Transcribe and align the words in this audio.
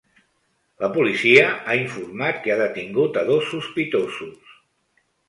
La 0.83 0.87
policia 0.93 1.43
ha 1.49 1.75
informat 1.81 2.39
que 2.45 2.53
ha 2.53 2.57
detingut 2.63 3.21
a 3.23 3.27
dos 3.29 3.47
sospitosos. 3.53 4.57